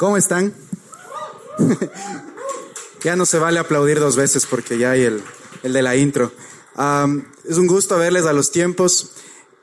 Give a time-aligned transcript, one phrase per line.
[0.00, 0.54] ¿Cómo están?
[3.04, 5.22] ya no se vale aplaudir dos veces porque ya hay el,
[5.62, 6.32] de la intro.
[7.44, 9.10] es un gusto verles a los tiempos.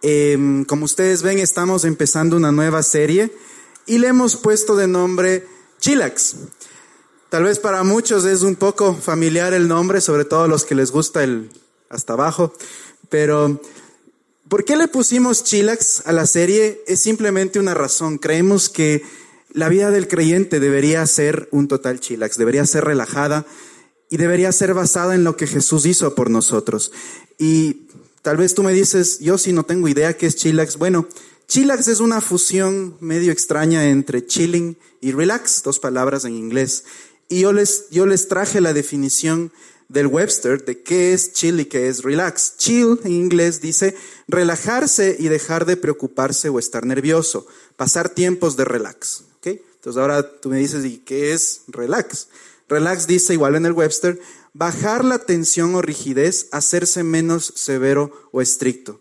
[0.04, 3.36] Em, como ustedes ven, estamos empezando una nueva serie
[3.88, 5.48] y le hemos puesto de nombre
[5.80, 6.36] Chilax.
[7.30, 10.92] Tal vez para muchos es un poco familiar el nombre, sobre todo los que les
[10.92, 11.50] gusta el
[11.90, 12.54] hasta abajo,
[13.10, 13.60] pero
[14.48, 16.84] ¿por qué le pusimos Chilax a la serie?
[16.86, 18.20] Es simplemente una razón.
[18.20, 19.04] Creemos que
[19.52, 23.46] la vida del creyente debería ser un total chilax, debería ser relajada
[24.10, 26.92] y debería ser basada en lo que Jesús hizo por nosotros.
[27.38, 27.88] Y
[28.22, 30.78] tal vez tú me dices, yo sí no tengo idea qué es chillax.
[30.78, 31.08] Bueno,
[31.48, 36.84] chillax es una fusión medio extraña entre chilling y relax, dos palabras en inglés.
[37.30, 39.52] Y yo les, yo les traje la definición
[39.90, 42.56] del Webster de qué es chill y qué es relax.
[42.58, 43.96] Chill en inglés dice
[44.28, 49.27] relajarse y dejar de preocuparse o estar nervioso, pasar tiempos de relax.
[49.78, 52.28] Entonces ahora tú me dices, ¿y qué es relax?
[52.68, 54.20] Relax dice, igual en el Webster,
[54.54, 59.00] bajar la tensión o rigidez, hacerse menos severo o estricto.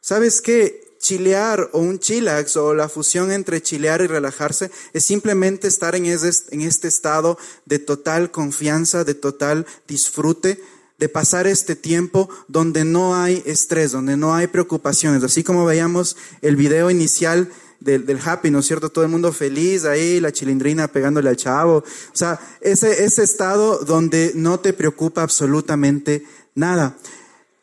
[0.00, 0.84] ¿Sabes qué?
[0.98, 6.06] Chilear o un chillax o la fusión entre chilear y relajarse es simplemente estar en,
[6.06, 10.60] en este estado de total confianza, de total disfrute,
[10.98, 15.22] de pasar este tiempo donde no hay estrés, donde no hay preocupaciones.
[15.22, 18.90] Así como veíamos el video inicial del, happy, ¿no es cierto?
[18.90, 21.78] Todo el mundo feliz ahí, la chilindrina pegándole al chavo.
[21.78, 21.84] O
[22.16, 26.96] sea, ese, ese estado donde no te preocupa absolutamente nada.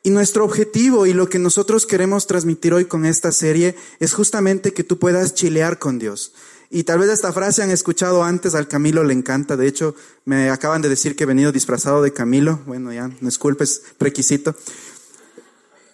[0.03, 4.73] Y nuestro objetivo y lo que nosotros queremos transmitir hoy con esta serie es justamente
[4.73, 6.33] que tú puedas chilear con Dios.
[6.69, 9.55] Y tal vez esta frase han escuchado antes, al Camilo le encanta.
[9.55, 12.59] De hecho, me acaban de decir que he venido disfrazado de Camilo.
[12.65, 14.55] Bueno, ya, disculpes, requisito.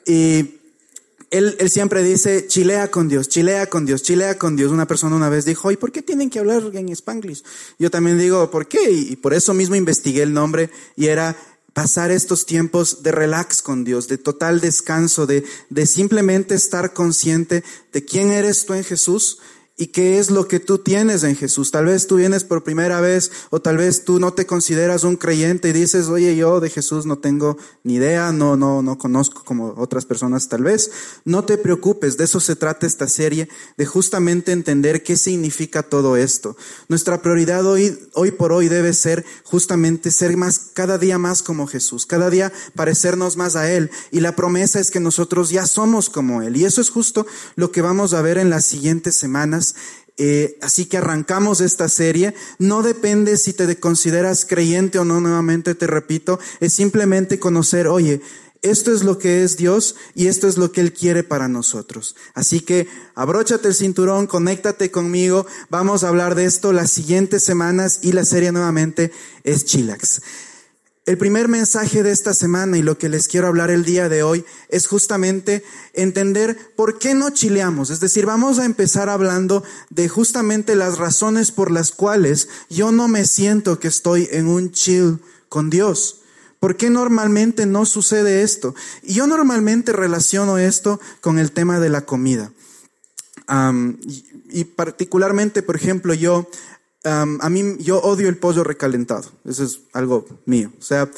[0.05, 0.58] Y
[1.31, 4.71] él, él, siempre dice, chilea con Dios, chilea con Dios, chilea con Dios.
[4.71, 7.43] Una persona una vez dijo, ¿y por qué tienen que hablar en spanglish?
[7.77, 8.91] Yo también digo, ¿por qué?
[8.91, 11.35] Y, por eso mismo investigué el nombre y era
[11.73, 17.63] pasar estos tiempos de relax con Dios, de total descanso, de, de simplemente estar consciente
[17.93, 19.39] de quién eres tú en Jesús
[19.81, 21.71] ¿Y qué es lo que tú tienes en Jesús?
[21.71, 25.15] Tal vez tú vienes por primera vez o tal vez tú no te consideras un
[25.15, 29.45] creyente y dices, oye, yo de Jesús no tengo ni idea, no, no, no conozco
[29.45, 30.91] como otras personas tal vez.
[31.23, 33.47] No te preocupes, de eso se trata esta serie,
[33.77, 36.57] de justamente entender qué significa todo esto.
[36.89, 41.67] Nuestra prioridad hoy, hoy por hoy debe ser justamente ser más, cada día más como
[41.67, 43.91] Jesús, cada día parecernos más a Él.
[44.11, 46.57] Y la promesa es que nosotros ya somos como Él.
[46.57, 47.25] Y eso es justo
[47.55, 49.68] lo que vamos a ver en las siguientes semanas
[50.17, 52.35] eh, así que arrancamos esta serie.
[52.59, 58.21] No depende si te consideras creyente o no, nuevamente te repito, es simplemente conocer, oye,
[58.61, 62.17] esto es lo que es Dios y esto es lo que Él quiere para nosotros.
[62.33, 67.99] Así que abróchate el cinturón, conéctate conmigo, vamos a hablar de esto las siguientes semanas
[68.01, 69.13] y la serie nuevamente
[69.45, 70.21] es Chilax.
[71.09, 74.21] El primer mensaje de esta semana y lo que les quiero hablar el día de
[74.21, 77.89] hoy es justamente entender por qué no chileamos.
[77.89, 83.07] Es decir, vamos a empezar hablando de justamente las razones por las cuales yo no
[83.07, 86.19] me siento que estoy en un chill con Dios.
[86.59, 88.75] ¿Por qué normalmente no sucede esto?
[89.01, 92.51] Y yo normalmente relaciono esto con el tema de la comida.
[94.51, 96.47] y, particularmente, por ejemplo, yo
[97.03, 99.29] a mí, yo odio el pollo recalentado.
[99.45, 100.71] Eso es algo mío.
[100.79, 101.09] O sea,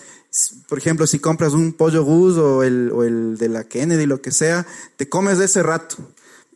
[0.69, 4.22] por ejemplo, si compras un pollo Gus o el, o el de la Kennedy, lo
[4.22, 4.66] que sea,
[4.96, 5.97] te comes de ese rato.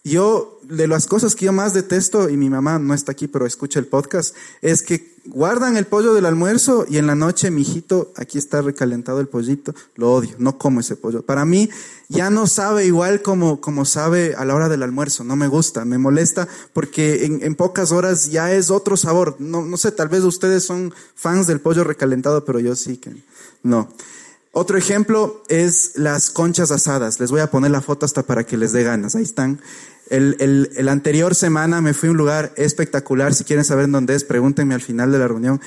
[0.06, 3.48] Yo, de las cosas que yo más detesto, y mi mamá no está aquí, pero
[3.48, 7.64] escucha el podcast, es que guardan el pollo del almuerzo y en la noche, mi
[7.64, 11.24] hijito, aquí está recalentado el pollito, lo odio, no como ese pollo.
[11.24, 11.72] Para mí,
[12.08, 15.86] ya no sabe igual como, como sabe a la hora del almuerzo, no me gusta,
[15.86, 19.38] me molesta, porque en, en pocas horas ya es otro sabor.
[19.40, 23.12] No, no sé, tal vez ustedes son fans del pollo recalentado, pero yo sí que
[23.64, 23.90] no.
[24.58, 27.20] Otro ejemplo es las conchas asadas.
[27.20, 29.14] Les voy a poner la foto hasta para que les dé ganas.
[29.14, 29.60] Ahí están.
[30.10, 33.34] El, el, el, anterior semana me fui a un lugar espectacular.
[33.34, 35.60] Si quieren saber dónde es, pregúntenme al final de la reunión.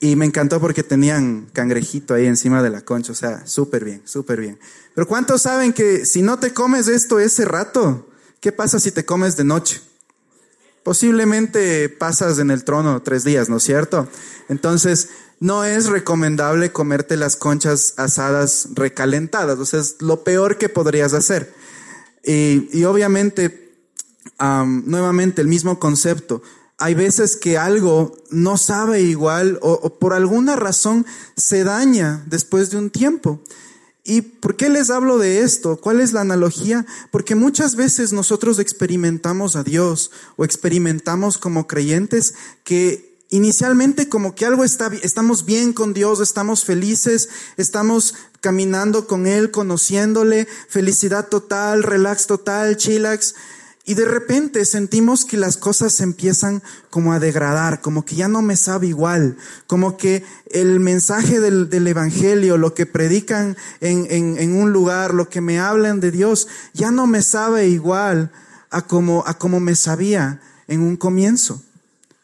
[0.00, 3.12] Y me encantó porque tenían cangrejito ahí encima de la concha.
[3.12, 4.58] O sea, súper bien, súper bien.
[4.94, 8.08] Pero ¿cuántos saben que si no te comes esto ese rato,
[8.40, 9.80] qué pasa si te comes de noche?
[10.82, 14.06] Posiblemente pasas en el trono tres días, ¿no es cierto?
[14.50, 15.08] Entonces,
[15.40, 19.58] no es recomendable comerte las conchas asadas recalentadas.
[19.58, 21.52] O sea, es lo peor que podrías hacer.
[22.22, 23.63] Y, y obviamente,
[24.38, 26.42] nuevamente el mismo concepto.
[26.78, 32.78] Hay veces que algo no sabe igual o, por alguna razón se daña después de
[32.78, 33.40] un tiempo.
[34.06, 35.78] ¿Y por qué les hablo de esto?
[35.78, 36.84] ¿Cuál es la analogía?
[37.10, 42.34] Porque muchas veces nosotros experimentamos a Dios o experimentamos como creyentes
[42.64, 49.26] que inicialmente como que algo está, estamos bien con Dios, estamos felices, estamos caminando con
[49.26, 53.34] Él, conociéndole, felicidad total, relax total, chillax.
[53.84, 58.40] Y de repente sentimos que las cosas empiezan como a degradar, como que ya no
[58.40, 59.36] me sabe igual,
[59.66, 65.12] como que el mensaje del, del Evangelio, lo que predican en, en, en, un lugar,
[65.12, 68.32] lo que me hablan de Dios, ya no me sabe igual
[68.70, 71.62] a como, a como me sabía en un comienzo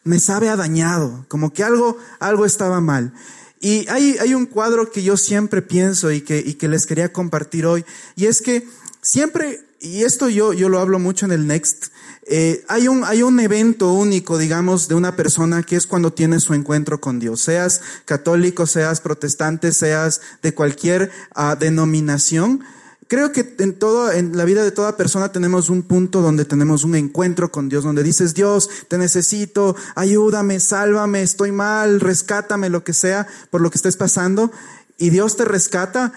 [0.03, 3.13] me sabe a dañado, como que algo, algo estaba mal.
[3.59, 7.13] Y hay, hay un cuadro que yo siempre pienso y que, y que les quería
[7.13, 7.85] compartir hoy,
[8.15, 8.67] y es que
[9.01, 11.87] siempre, y esto yo, yo lo hablo mucho en el Next,
[12.27, 16.39] eh, hay, un, hay un evento único, digamos, de una persona que es cuando tiene
[16.39, 17.41] su encuentro con Dios.
[17.41, 22.63] Seas católico, seas protestante, seas de cualquier uh, denominación,
[23.11, 26.85] Creo que en todo, en la vida de toda persona tenemos un punto donde tenemos
[26.85, 32.85] un encuentro con Dios, donde dices, Dios, te necesito, ayúdame, sálvame, estoy mal, rescátame, lo
[32.85, 34.49] que sea, por lo que estés pasando.
[34.97, 36.13] Y Dios te rescata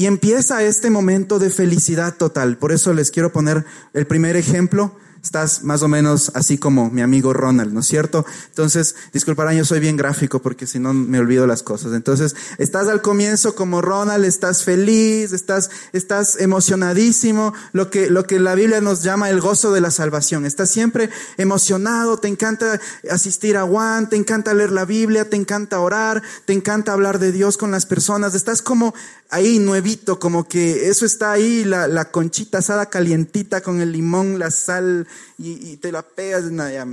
[0.00, 2.56] y empieza este momento de felicidad total.
[2.56, 7.02] Por eso les quiero poner el primer ejemplo estás más o menos así como mi
[7.02, 8.24] amigo Ronald, ¿no es cierto?
[8.48, 11.92] Entonces, disculparán, yo soy bien gráfico porque si no me olvido las cosas.
[11.92, 18.40] Entonces, estás al comienzo como Ronald, estás feliz, estás, estás emocionadísimo, lo que, lo que
[18.40, 20.46] la Biblia nos llama el gozo de la salvación.
[20.46, 22.80] Estás siempre emocionado, te encanta
[23.10, 27.32] asistir a Juan, te encanta leer la Biblia, te encanta orar, te encanta hablar de
[27.32, 28.34] Dios con las personas.
[28.34, 28.94] Estás como
[29.30, 34.38] ahí nuevito, como que eso está ahí, la, la conchita asada calientita con el limón,
[34.38, 35.06] la sal
[35.38, 36.44] y, te la pegas,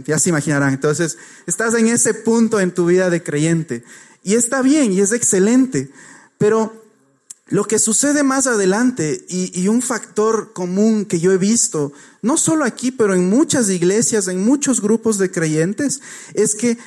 [0.06, 0.74] ya se imaginarán.
[0.74, 3.84] Entonces, estás en ese punto en tu vida de creyente
[4.24, 5.89] y está bien y es excelente,
[6.38, 6.86] pero
[7.48, 12.38] lo que sucede más adelante y, y, un factor común que yo he visto, no
[12.38, 16.01] solo aquí, pero en muchas iglesias, en muchos grupos de creyentes,
[16.33, 16.78] es que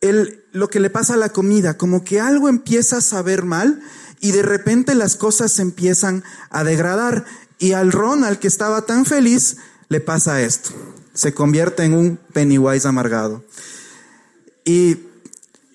[0.00, 3.82] el, lo que le pasa a la comida, como que algo empieza a saber mal
[4.26, 7.24] y de repente las cosas empiezan a degradar.
[7.60, 9.58] Y al Ronald, que estaba tan feliz,
[9.88, 10.70] le pasa esto.
[11.14, 13.44] Se convierte en un Pennywise amargado.
[14.64, 14.96] Y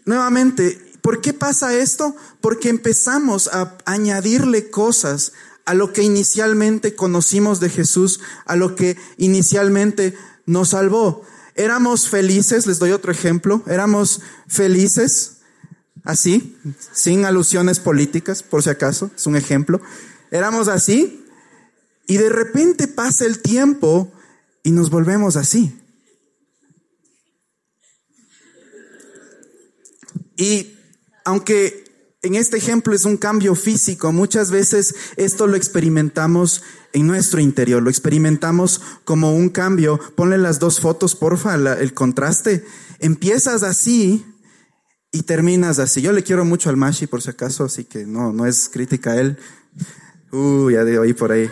[0.03, 2.13] nuevamente, ¿por qué pasa esto?
[2.41, 5.31] Porque empezamos a añadirle cosas
[5.63, 10.13] a lo que inicialmente conocimos de Jesús, a lo que inicialmente
[10.45, 11.23] nos salvó.
[11.55, 14.19] Éramos felices, les doy otro ejemplo, éramos
[14.49, 15.37] felices
[16.03, 16.57] así,
[16.91, 19.81] sin alusiones políticas, por si acaso, es un ejemplo.
[20.31, 21.25] Éramos así
[22.07, 24.11] y de repente pasa el tiempo
[24.63, 25.77] y nos volvemos así.
[30.35, 30.77] Y
[31.25, 31.83] aunque
[32.23, 36.63] en este ejemplo es un cambio físico, muchas veces esto lo experimentamos
[36.93, 39.99] en nuestro interior, lo experimentamos como un cambio.
[40.15, 42.65] Ponle las dos fotos, porfa, el contraste.
[42.99, 44.25] Empiezas así
[45.11, 46.01] y terminas así.
[46.01, 49.11] Yo le quiero mucho al Mashi por si acaso, así que no, no es crítica
[49.11, 49.37] a él.
[50.31, 51.49] Uh, ya de ahí por ahí.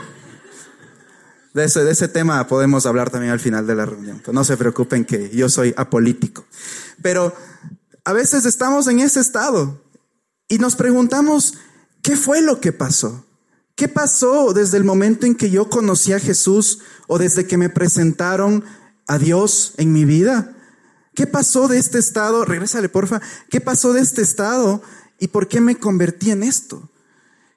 [1.54, 4.22] De ese, de ese tema podemos hablar también al final de la reunión.
[4.32, 6.46] No se preocupen que yo soy apolítico.
[7.02, 7.34] Pero
[8.06, 9.84] a veces estamos en ese estado
[10.48, 11.56] y nos preguntamos,
[12.02, 13.26] ¿qué fue lo que pasó?
[13.76, 17.70] ¿Qué pasó desde el momento en que yo conocí a Jesús o desde que me
[17.70, 18.64] presentaron
[19.08, 20.56] a Dios en mi vida?
[21.16, 22.46] ¿Qué pasó de este estado?
[22.46, 23.22] Regrésale, porfa.
[23.50, 24.82] ¿Qué pasó de este estado
[25.20, 26.90] y por qué me convertí en esto?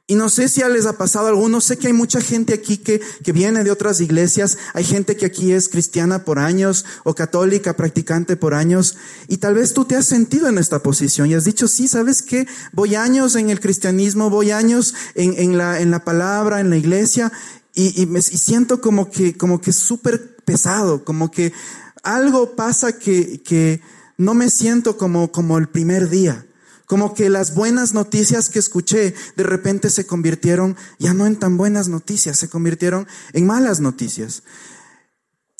[0.08, 2.52] Y no sé si ya les ha pasado a algunos, sé que hay mucha gente
[2.52, 6.84] aquí que, que viene de otras iglesias, hay gente que aquí es cristiana por años
[7.04, 8.96] o católica, practicante por años,
[9.28, 12.20] y tal vez tú te has sentido en esta posición y has dicho, sí, ¿sabes
[12.20, 12.48] qué?
[12.72, 16.76] Voy años en el cristianismo, voy años en, en, la, en la palabra, en la
[16.76, 17.32] iglesia,
[17.74, 21.54] y, y, siento como que, como que súper pesado, como que
[22.02, 23.80] algo pasa que, que
[24.16, 26.46] no me siento como, como el primer día.
[26.86, 31.56] Como que las buenas noticias que escuché de repente se convirtieron ya no en tan
[31.56, 34.42] buenas noticias, se convirtieron en malas noticias.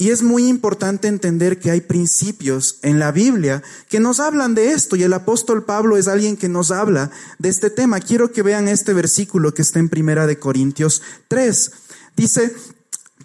[0.02, 4.72] Y es muy importante entender que hay principios en la Biblia que nos hablan de
[4.72, 8.00] esto y el apóstol Pablo es alguien que nos habla de este tema.
[8.00, 11.70] Quiero que vean este versículo que está en Primera de Corintios 3.
[12.16, 12.52] Dice,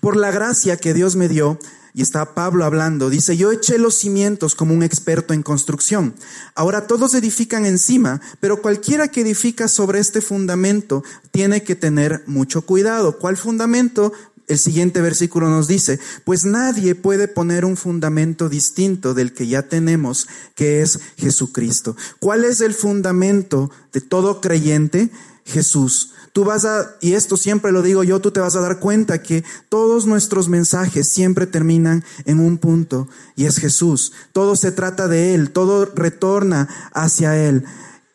[0.01, 1.57] por la gracia que Dios me dio,
[1.97, 6.13] y está Pablo hablando, dice, yo eché los cimientos como un experto en construcción.
[6.53, 12.61] Ahora todos edifican encima, pero cualquiera que edifica sobre este fundamento tiene que tener mucho
[12.61, 13.17] cuidado.
[13.17, 14.13] ¿Cuál fundamento?
[14.45, 19.63] El siguiente versículo nos dice, pues nadie puede poner un fundamento distinto del que ya
[19.63, 21.97] tenemos, que es Jesucristo.
[22.19, 25.09] ¿Cuál es el fundamento de todo creyente?
[25.45, 26.11] Jesús.
[26.37, 29.23] Tú vas a, y esto siempre lo digo yo, tú te vas a dar cuenta
[29.23, 34.11] que todos nuestros mensajes siempre terminan en un punto y es Jesús.
[34.33, 37.65] Todo se trata de Él, todo retorna hacia Él.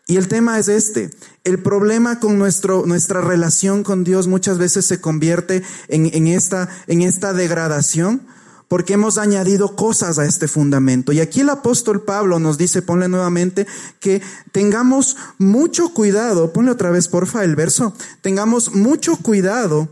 [0.06, 1.10] Y el tema es este.
[1.42, 6.68] El problema con nuestro, nuestra relación con Dios muchas veces se convierte en, en, esta,
[6.86, 8.22] en esta degradación
[8.72, 11.12] porque hemos añadido cosas a este fundamento.
[11.12, 13.66] Y aquí el apóstol Pablo nos dice, ponle nuevamente,
[14.00, 19.90] que tengamos mucho cuidado, ponle otra vez porfa el verso, tengamos mucho cuidado,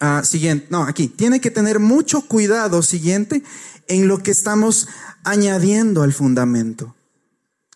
[0.00, 3.42] ah, siguiente, no, aquí, tiene que tener mucho cuidado, siguiente,
[3.88, 4.86] en lo que estamos
[5.24, 6.94] añadiendo al fundamento.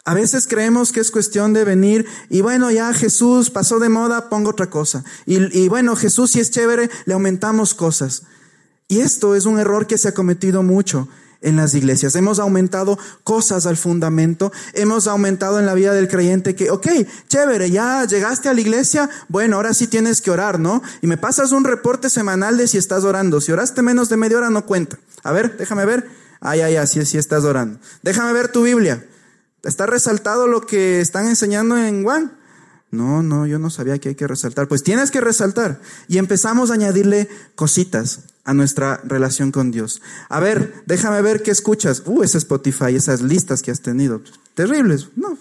[0.05, 4.29] A veces creemos que es cuestión de venir y bueno, ya Jesús pasó de moda,
[4.29, 5.05] pongo otra cosa.
[5.25, 8.25] Y, y bueno, Jesús si es chévere, le aumentamos cosas.
[8.89, 11.09] Y esto es un error que se ha cometido mucho
[11.41, 12.15] en las iglesias.
[12.15, 16.87] Hemos aumentado cosas al fundamento, hemos aumentado en la vida del creyente que, ok,
[17.29, 20.83] chévere, ya llegaste a la iglesia, bueno, ahora sí tienes que orar, ¿no?
[21.03, 23.41] Y me pasas un reporte semanal de si estás orando.
[23.41, 24.99] Si oraste menos de media hora, no cuenta.
[25.23, 26.09] A ver, déjame ver.
[26.41, 27.81] Ay, ay, ay, sí, sí estás orando.
[28.03, 29.05] Déjame ver tu Biblia.
[29.63, 32.39] ¿Está resaltado lo que están enseñando en Juan?
[32.93, 34.69] No, no, yo no sabía que hay que resaltar.
[34.69, 35.81] Pues tienes que resaltar.
[36.07, 40.01] Y empezamos a añadirle cositas a nuestra relación con Dios.
[40.31, 42.03] A ver, déjame ver qué escuchas.
[42.07, 44.23] Uh, ese Spotify, esas listas que has tenido.
[44.55, 45.09] Terribles.
[45.17, 45.37] No,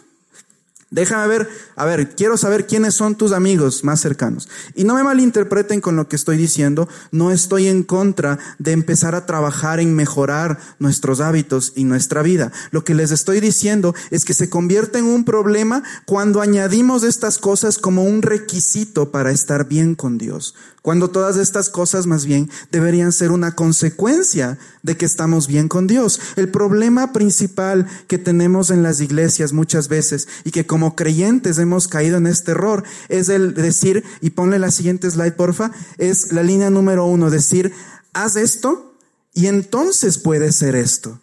[0.91, 4.47] Déjame ver, a ver, quiero saber quiénes son tus amigos más cercanos.
[4.75, 9.13] Y no me malinterpreten con lo que estoy diciendo, no estoy en contra de empezar
[9.13, 12.53] a trabajar en mejorar nuestros hábitos y nuestra vida.
[12.69, 17.39] Lo que les estoy diciendo es que se convierte en un problema cuando añadimos estas
[17.39, 20.55] cosas como un requisito para estar bien con Dios.
[20.85, 25.87] Cuando todas estas cosas más bien deberían ser una consecuencia de que estamos bien con
[25.87, 26.21] Dios.
[26.35, 31.87] El problema principal que tenemos en las iglesias muchas veces y que como creyentes hemos
[31.87, 36.43] caído en este error es el decir, y ponle la siguiente slide porfa, es la
[36.43, 37.73] línea número uno, decir,
[38.13, 38.93] haz esto
[39.33, 41.19] y entonces puede ser esto.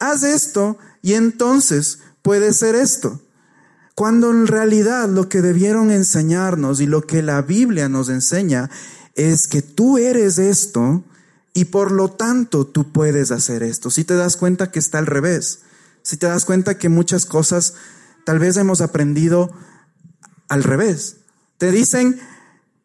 [0.00, 3.20] Haz esto y entonces puede ser esto.
[3.94, 8.70] Cuando en realidad lo que debieron enseñarnos y lo que la Biblia nos enseña
[9.14, 11.04] es que tú eres esto
[11.52, 13.90] y por lo tanto tú puedes hacer esto.
[13.90, 15.60] Si te das cuenta que está al revés,
[16.02, 17.74] si te das cuenta que muchas cosas
[18.24, 19.50] tal vez hemos aprendido
[20.48, 21.16] al revés.
[21.58, 22.20] Te dicen,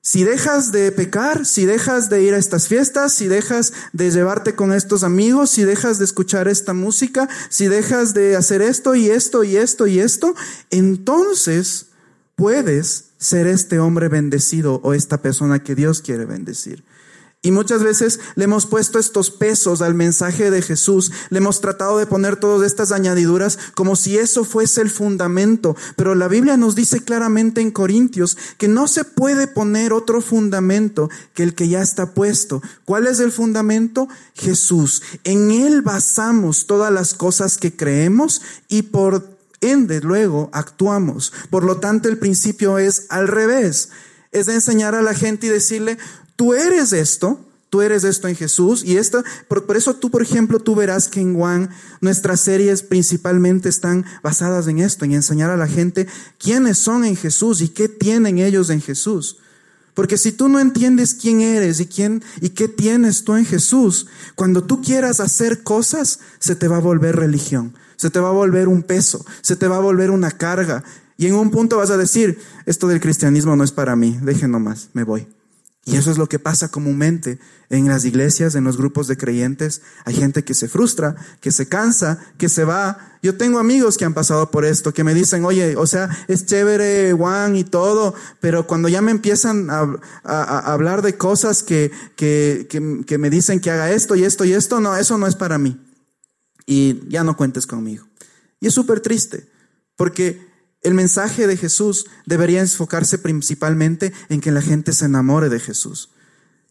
[0.06, 4.54] si dejas de pecar, si dejas de ir a estas fiestas, si dejas de llevarte
[4.54, 9.10] con estos amigos, si dejas de escuchar esta música, si dejas de hacer esto y
[9.10, 10.36] esto y esto y esto,
[10.70, 11.88] entonces
[12.36, 16.84] puedes ser este hombre bendecido o esta persona que Dios quiere bendecir.
[17.46, 22.00] Y muchas veces le hemos puesto estos pesos al mensaje de Jesús, le hemos tratado
[22.00, 26.74] de poner todas estas añadiduras como si eso fuese el fundamento, pero la Biblia nos
[26.74, 31.84] dice claramente en Corintios que no se puede poner otro fundamento que el que ya
[31.84, 32.64] está puesto.
[32.84, 34.08] ¿Cuál es el fundamento?
[34.34, 35.04] Jesús.
[35.24, 41.32] En Él basamos todas las cosas que creemos y por ende luego actuamos.
[41.52, 43.90] Por lo tanto, el principio es al revés.
[44.32, 46.00] Es de enseñar a la gente y decirle,
[46.36, 47.40] Tú eres esto,
[47.70, 51.20] tú eres esto en Jesús y esto, por, eso tú, por ejemplo, tú verás que
[51.20, 51.70] en Juan
[52.02, 57.16] nuestras series principalmente están basadas en esto, en enseñar a la gente quiénes son en
[57.16, 59.40] Jesús y qué tienen ellos en Jesús.
[59.94, 64.08] Porque si tú no entiendes quién eres y quién y qué tienes tú en Jesús,
[64.36, 68.34] cuando tú quieras hacer cosas, se te va a volver religión, se te va a
[68.34, 70.84] volver un peso, se te va a volver una carga.
[71.18, 74.50] Y en un punto vas a decir, esto del cristianismo no es para mí, deje
[74.50, 75.28] nomás, me voy.
[75.88, 77.38] Y eso es lo que pasa comúnmente
[77.70, 79.84] en las iglesias, en los grupos de creyentes.
[80.04, 83.20] Hay gente que se frustra, que se cansa, que se va.
[83.22, 86.48] Yo tengo amigos que han pasado por esto, que me dicen, oye, o sea, es
[86.48, 89.84] chévere Juan y todo, pero cuando ya me empiezan a,
[90.24, 92.68] hablar de cosas que, que,
[93.06, 95.60] que me dicen que haga esto y esto y esto, no, eso no es para
[95.60, 95.80] mí.
[96.66, 98.08] Y ya no cuentes conmigo.
[98.60, 99.48] Y es súper triste,
[99.96, 100.55] porque
[100.86, 106.12] el mensaje de Jesús debería enfocarse principalmente en que la gente se enamore de Jesús.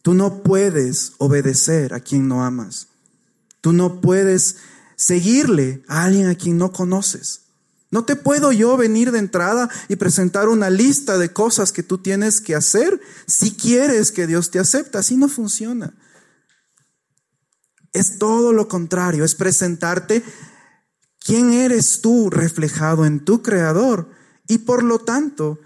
[0.01, 2.87] Tú no puedes obedecer a quien no amas.
[3.59, 4.55] Tú no puedes
[4.95, 7.41] seguirle a alguien a quien no conoces.
[7.91, 11.97] No te puedo yo venir de entrada y presentar una lista de cosas que tú
[11.97, 14.97] tienes que hacer si quieres que Dios te acepte.
[14.97, 15.93] Así no funciona.
[17.91, 20.23] Es todo lo contrario, es presentarte
[21.25, 24.07] quién eres tú reflejado en tu creador
[24.47, 25.59] y por lo tanto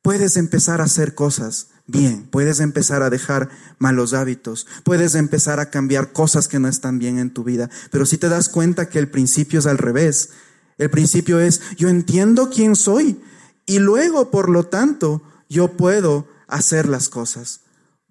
[0.00, 5.68] puedes empezar a hacer cosas bien, puedes empezar a dejar malos hábitos, puedes empezar a
[5.68, 8.98] cambiar cosas que no están bien en tu vida, pero si te das cuenta que
[8.98, 10.30] el principio es al revés,
[10.78, 13.20] el principio es yo entiendo quién soy
[13.66, 17.60] y luego por lo tanto yo puedo hacer las cosas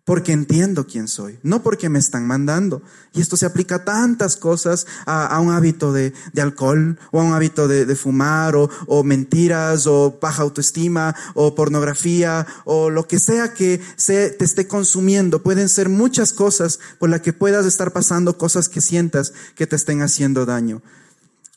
[0.04, 2.82] porque entiendo quién soy, no porque me están mandando.
[3.14, 7.34] Y esto se aplica a tantas cosas, a, un hábito de, alcohol, o a un
[7.34, 13.80] hábito de, fumar, o, mentiras, o baja autoestima, o pornografía, o lo que sea que
[13.96, 15.44] se, te esté consumiendo.
[15.44, 19.76] Pueden ser muchas cosas por las que puedas estar pasando cosas que sientas que te
[19.76, 20.82] estén haciendo daño.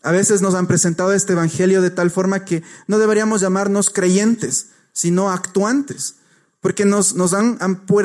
[0.03, 4.67] A veces nos han presentado este evangelio de tal forma que no deberíamos llamarnos creyentes,
[4.93, 6.17] sino actuantes.
[6.65, 7.59] Porque nos, nos, han,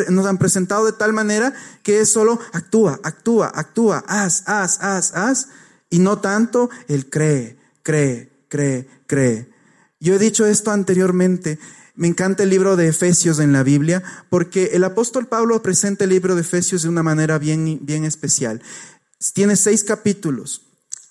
[0.10, 5.16] nos han presentado de tal manera que es solo actúa, actúa, actúa, haz, haz, haz,
[5.16, 5.48] haz.
[5.90, 9.48] Y no tanto el cree, cree, cree, cree.
[10.02, 11.58] Yo he dicho esto anteriormente.
[11.96, 16.10] Me encanta el libro de Efesios en la Biblia porque el apóstol Pablo presenta el
[16.10, 18.62] libro de Efesios de una manera bien, bien especial.
[19.34, 20.69] Tiene seis capítulos.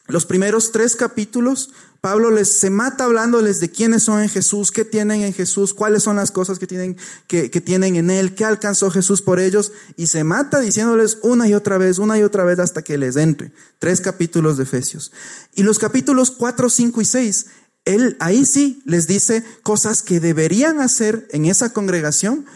[0.09, 4.85] Los primeros tres capítulos Pablo les se mata hablándoles de quiénes son en Jesús, qué
[4.85, 6.97] tienen en Jesús, cuáles son las cosas que tienen,
[7.27, 11.49] que, que tienen en Él, qué alcanzó Jesús por ellos, y se mata diciéndoles una
[11.49, 13.53] y otra vez, una y otra vez hasta que les entre.
[13.81, 15.11] Tres capítulos de Efesios.
[15.55, 17.47] Y los capítulos cuatro, cinco y seis,
[17.85, 22.47] Él ahí sí les dice cosas que deberían hacer en esa congregación,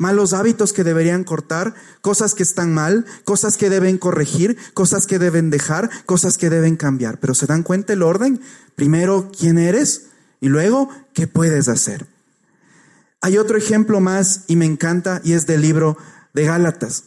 [0.00, 5.18] malos hábitos que deberían cortar, cosas que están mal, cosas que deben corregir, cosas que
[5.18, 7.20] deben dejar, cosas que deben cambiar.
[7.20, 8.40] Pero se dan cuenta el orden.
[8.76, 10.06] Primero, quién eres
[10.40, 12.06] y luego, qué puedes hacer.
[13.20, 15.98] Hay otro ejemplo más y me encanta y es del libro
[16.32, 17.04] de Gálatas.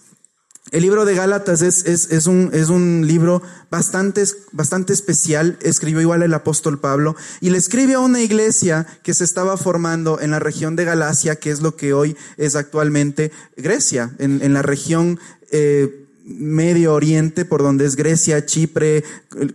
[0.72, 6.24] El libro de Gálatas es, es, un, es un libro bastante, bastante especial, escribió igual
[6.24, 10.39] el apóstol Pablo, y le escribe a una iglesia que se estaba formando en la
[10.39, 15.20] región de Galacia, que es lo que hoy es actualmente Grecia, en, en la región
[15.51, 19.03] eh, Medio Oriente, por donde es Grecia, Chipre,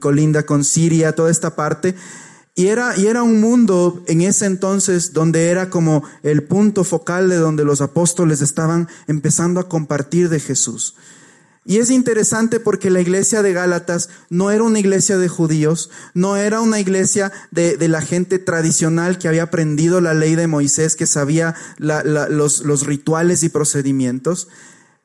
[0.00, 1.94] colinda con Siria, toda esta parte.
[2.58, 7.28] Y era, y era un mundo en ese entonces donde era como el punto focal
[7.28, 10.96] de donde los apóstoles estaban empezando a compartir de Jesús.
[11.64, 16.36] Y es interesante porque la iglesia de Gálatas no era una iglesia de judíos, no
[16.36, 20.96] era una iglesia de, de la gente tradicional que había aprendido la ley de Moisés,
[20.96, 24.48] que sabía los, los rituales y procedimientos.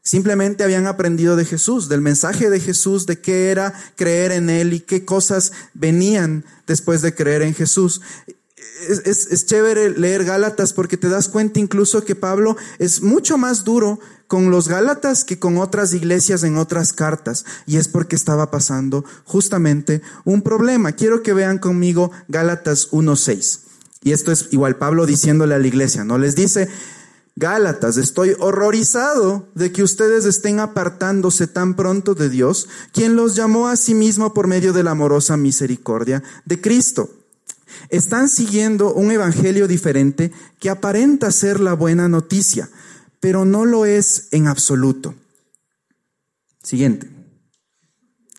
[0.04, 4.74] Simplemente habían aprendido de Jesús, del mensaje de Jesús, de qué era creer en Él
[4.74, 8.02] y qué cosas venían después de creer en Jesús.
[8.90, 13.64] Es, es, chévere leer Gálatas porque te das cuenta incluso que Pablo es mucho más
[13.64, 17.46] duro con los Gálatas que con otras iglesias en otras cartas.
[17.66, 20.92] Y es porque estaba pasando justamente un problema.
[20.92, 23.60] Quiero que vean conmigo Gálatas 1.6.
[24.04, 26.18] Y esto es igual Pablo diciéndole a la iglesia, ¿no?
[26.18, 26.68] Les dice,
[27.36, 33.68] Gálatas, estoy horrorizado de que ustedes estén apartándose tan pronto de Dios, quien los llamó
[33.68, 37.10] a sí mismo por medio de la amorosa misericordia de Cristo.
[37.90, 42.70] Están siguiendo un evangelio diferente que aparenta ser la buena noticia,
[43.20, 45.16] pero no lo es en absoluto.
[46.62, 47.10] Siguiente.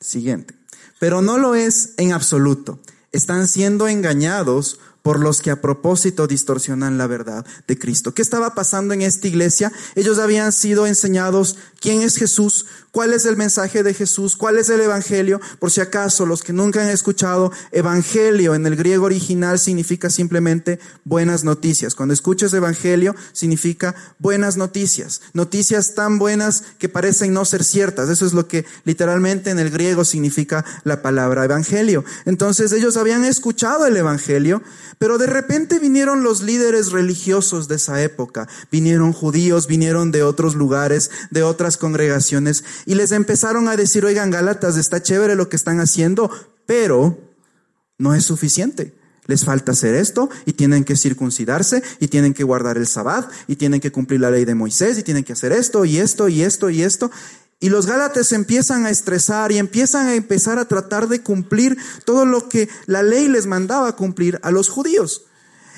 [0.01, 0.55] Siguiente.
[1.01, 2.79] Pero no lo es en absoluto.
[3.11, 8.15] Están siendo engañados por los que a propósito distorsionan la verdad de Cristo.
[8.15, 9.71] ¿Qué estaba pasando en esta iglesia?
[9.97, 14.71] Ellos habían sido enseñados quién es Jesús, cuál es el mensaje de Jesús, cuál es
[14.71, 15.43] el Evangelio.
[15.59, 20.79] Por si acaso, los que nunca han escuchado, Evangelio en el griego original significa simplemente
[21.05, 21.95] buenas noticias.
[21.95, 25.21] Cuando escuchas Evangelio, significa buenas noticias.
[25.35, 28.09] Noticias tan buenas que parecen no ser ciertas.
[28.09, 32.07] Eso es lo que literalmente en el griego significa la palabra Evangelio.
[32.25, 34.63] Entonces ellos habían escuchado el Evangelio,
[35.05, 40.55] pero de repente vinieron los líderes religiosos de esa época, vinieron judíos, vinieron de otros
[40.55, 45.57] lugares, de otras congregaciones, y les empezaron a decir, oigan, Gálatas, está chévere lo que
[45.57, 46.31] están haciendo,
[46.65, 47.19] pero
[47.99, 48.95] no es suficiente.
[49.27, 53.57] Les falta hacer esto y tienen que circuncidarse y tienen que guardar el sabbat y
[53.57, 56.41] tienen que cumplir la ley de Moisés y tienen que hacer esto y esto y
[56.41, 57.11] esto y esto.
[57.61, 62.27] Y los Gálatas empiezan a estresar y empiezan a empezar a tratar de cumplir todo
[62.27, 65.25] lo que la ley les mandaba cumplir a los judíos.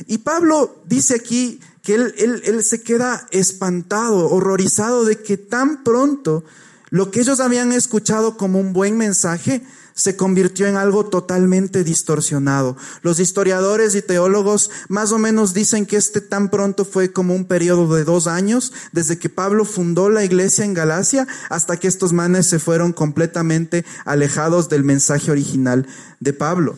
[0.07, 5.85] Y Pablo dice aquí que él, él, él se queda espantado, horrorizado de que tan
[5.85, 6.45] pronto
[6.91, 9.63] lo que ellos habían escuchado como un buen mensaje
[9.97, 12.77] se convirtió en algo totalmente distorsionado.
[13.01, 17.47] Los historiadores y teólogos más o menos dicen que este tan pronto fue como un
[17.47, 22.13] periodo de dos años, desde que Pablo fundó la iglesia en Galacia hasta que estos
[22.13, 25.87] manes se fueron completamente alejados del mensaje original
[26.21, 26.77] de Pablo.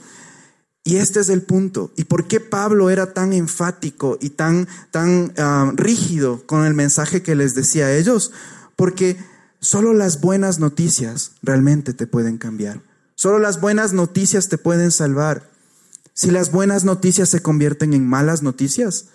[0.84, 1.92] Y este es el punto.
[1.96, 7.20] ¿Y por qué Pablo era tan enfático y tan, tan ah, rígido con el mensaje
[7.20, 8.30] que les decía a ellos?
[8.76, 9.18] Porque
[9.60, 12.80] solo las buenas noticias realmente te pueden cambiar.
[13.14, 15.50] Solo las buenas noticias te pueden salvar.
[16.14, 19.06] Si las buenas noticias se convierten en malas noticias,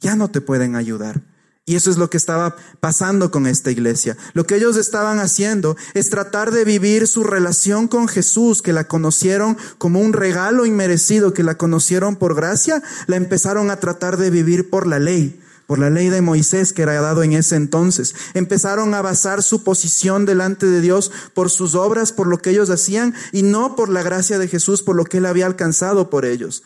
[0.00, 1.22] ya no te pueden ayudar.
[1.68, 4.16] Y eso es lo que estaba pasando con esta iglesia.
[4.32, 8.84] Lo que ellos estaban haciendo es tratar de vivir su relación con Jesús, que la
[8.84, 14.30] conocieron como un regalo inmerecido, que la conocieron por gracia, la empezaron a tratar de
[14.30, 18.14] vivir por la ley, por la ley de Moisés que era dado en ese entonces.
[18.32, 22.70] Empezaron a basar su posición delante de Dios por sus obras, por lo que ellos
[22.70, 26.24] hacían, y no por la gracia de Jesús, por lo que él había alcanzado por
[26.24, 26.62] ellos.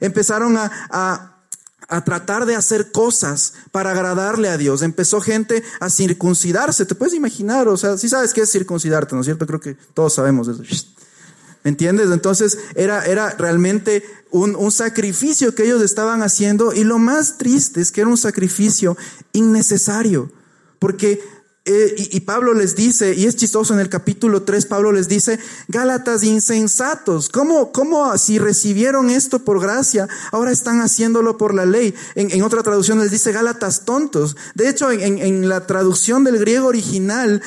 [0.00, 1.32] Empezaron a, a
[1.88, 4.82] a tratar de hacer cosas para agradarle a Dios.
[4.82, 6.84] Empezó gente a circuncidarse.
[6.84, 9.46] Te puedes imaginar, o sea, si sabes qué es circuncidarte, ¿no es cierto?
[9.46, 10.64] Creo que todos sabemos eso.
[11.66, 12.12] ¿Me entiendes?
[12.12, 17.80] Entonces era, era realmente un, un sacrificio que ellos estaban haciendo y lo más triste
[17.80, 18.96] es que era un sacrificio
[19.32, 20.30] innecesario.
[20.78, 21.20] Porque
[21.68, 25.40] eh, y, Pablo les dice, y es chistoso en el capítulo 3, Pablo les dice,
[25.66, 31.92] Gálatas insensatos, ¿cómo, cómo si recibieron esto por gracia, ahora están haciéndolo por la ley?
[32.14, 34.36] En, otra traducción les dice Gálatas tontos.
[34.54, 37.42] De hecho, en, la traducción del griego original,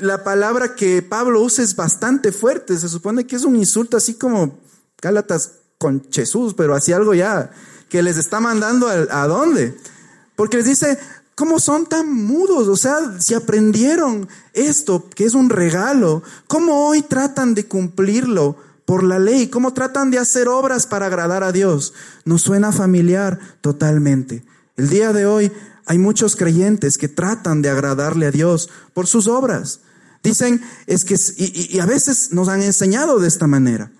[0.00, 2.78] la palabra que Pablo usa es bastante fuerte.
[2.78, 4.60] Se supone que es un insulto así como
[5.02, 7.50] Gálatas con Jesús, pero así algo ya,
[7.88, 9.76] que les está mandando a, a dónde.
[10.36, 11.00] Porque les dice,
[11.36, 12.66] ¿Cómo son tan mudos?
[12.66, 19.02] O sea, si aprendieron esto, que es un regalo, ¿cómo hoy tratan de cumplirlo por
[19.04, 19.48] la ley?
[19.48, 21.92] ¿Cómo tratan de hacer obras para agradar a Dios?
[22.24, 24.46] Nos suena familiar totalmente.
[24.78, 25.52] El día de hoy
[25.84, 29.80] hay muchos creyentes que tratan de agradarle a Dios por sus obras.
[30.22, 33.92] Dicen, es que, y, y a veces nos han enseñado de esta manera.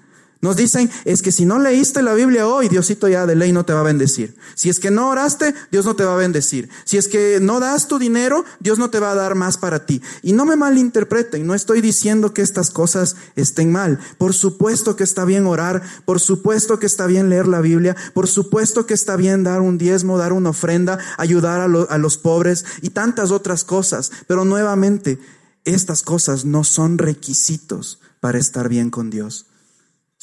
[0.46, 3.64] Nos dicen, es que si no leíste la Biblia hoy, Diosito ya de ley no
[3.64, 4.36] te va a bendecir.
[4.54, 6.68] Si es que no oraste, Dios no te va a bendecir.
[6.84, 9.86] Si es que no das tu dinero, Dios no te va a dar más para
[9.86, 10.00] ti.
[10.22, 13.98] Y no me malinterpreten, no estoy diciendo que estas cosas estén mal.
[14.18, 18.28] Por supuesto que está bien orar, por supuesto que está bien leer la Biblia, por
[18.28, 22.64] supuesto que está bien dar un diezmo, dar una ofrenda, ayudar a, a los pobres
[22.82, 24.12] y tantas otras cosas.
[24.28, 25.18] Pero nuevamente,
[25.64, 29.46] estas cosas no son requisitos para estar bien con Dios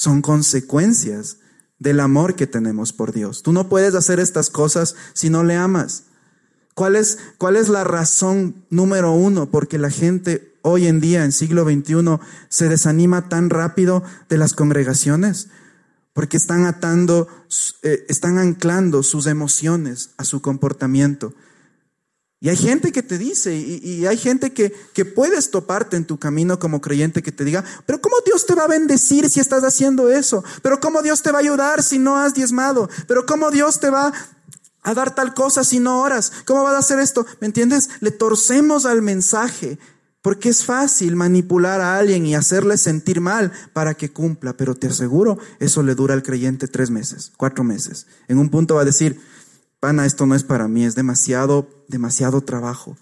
[0.04, 1.38] son consecuencias
[1.80, 3.42] del amor que tenemos por Dios.
[3.42, 6.04] Tú no puedes hacer estas cosas si no le amas.
[6.76, 11.32] ¿Cuál es, cuál es la razón número uno porque la gente hoy en día, en
[11.32, 15.48] siglo XXI, se desanima tan rápido de las congregaciones?
[16.12, 17.30] Porque están atando,
[17.82, 21.34] eh, están anclando sus emociones a su comportamiento.
[22.44, 26.20] Y hay gente que te dice, y, hay gente que, que, puedes toparte en tu
[26.20, 29.64] camino como creyente que te diga, pero ¿cómo Dios te va a bendecir si estás
[29.64, 30.44] haciendo eso?
[30.62, 32.90] Pero ¿cómo Dios te va a ayudar si no has diezmado?
[33.08, 34.12] Pero ¿cómo Dios te va
[34.82, 36.34] a dar tal cosa si no oras?
[36.44, 37.26] ¿Cómo vas a hacer esto?
[37.40, 37.90] ¿Me entiendes?
[38.02, 39.80] Le torcemos al mensaje
[40.22, 44.88] porque es fácil manipular a alguien y hacerle sentir mal para que cumpla, pero te
[44.88, 48.06] aseguro, eso le dura al creyente tres meses, cuatro meses.
[48.28, 49.22] En un punto va a decir,
[49.84, 52.96] pana, esto no es para mí, es demasiado, demasiado trabajo.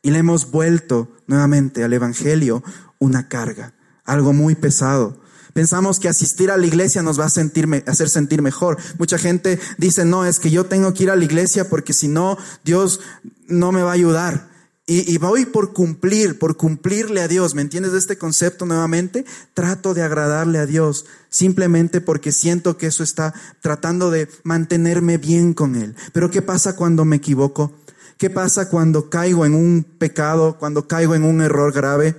[0.00, 2.62] Y le hemos vuelto nuevamente al Evangelio
[3.00, 5.20] una carga, algo muy pesado.
[5.54, 8.78] Pensamos que asistir a la iglesia nos va a sentir, hacer sentir mejor.
[8.96, 12.06] Mucha gente dice, no, es que yo tengo que ir a la iglesia porque si
[12.06, 13.00] no, Dios
[13.48, 14.49] no me va a ayudar.
[14.92, 17.54] Y, voy por cumplir, por cumplirle a Dios.
[17.54, 19.24] ¿Me entiendes de este concepto nuevamente?
[19.54, 25.54] Trato de agradarle a Dios simplemente porque siento que eso está tratando de mantenerme bien
[25.54, 25.94] con Él.
[26.12, 27.70] Pero ¿qué pasa cuando me equivoco?
[28.18, 32.16] ¿Qué pasa cuando caigo en un pecado, cuando caigo en un error grave?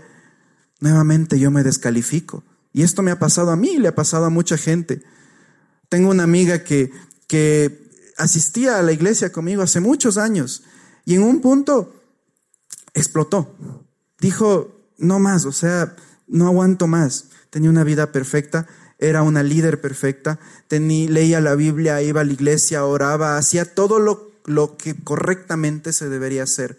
[0.80, 2.46] Nuevamente yo me descalifico.
[2.72, 5.04] Y esto me ha pasado a mí, le ha pasado a mucha gente.
[5.90, 6.90] Tengo una amiga que,
[7.28, 10.64] que asistía a la iglesia conmigo hace muchos años
[11.04, 12.01] y en un punto
[12.94, 13.56] explotó.
[14.20, 15.96] Dijo, no más, o sea,
[16.28, 17.26] no aguanto más.
[17.50, 18.68] Tenía una vida perfecta,
[19.00, 24.00] era una líder perfecta, tenía, leía la Biblia, iba a la iglesia, oraba, hacía todo
[24.00, 26.78] lo, lo que correctamente se debería hacer.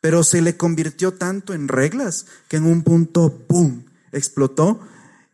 [0.00, 4.80] Pero se le convirtió tanto en reglas que en un punto, ¡pum!, explotó.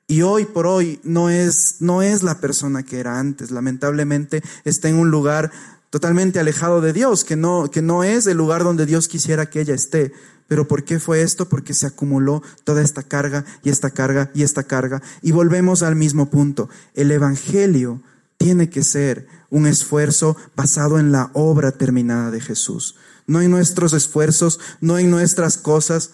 [0.09, 3.51] Y hoy por hoy no es, no es la persona que era antes.
[3.51, 5.51] Lamentablemente está en un lugar
[5.91, 9.61] totalmente alejado de Dios, que no, que no es el lugar donde Dios quisiera que
[9.61, 10.13] ella esté.
[10.49, 11.49] Pero ¿por qué fue esto?
[11.49, 15.03] Porque se acumuló toda esta carga y esta carga y esta carga.
[15.23, 16.69] Y volvemos al mismo punto.
[16.95, 18.01] El Evangelio
[18.37, 22.97] tiene que ser un esfuerzo basado en la obra terminada de Jesús.
[23.27, 26.13] No en nuestros esfuerzos, no en nuestras cosas,